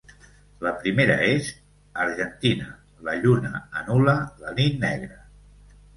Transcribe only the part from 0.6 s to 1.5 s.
La primera és